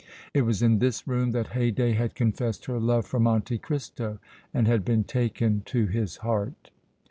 [0.33, 4.17] It was in this room that Haydée had confessed her love for Monte Cristo
[4.51, 6.71] and had been taken to his heart.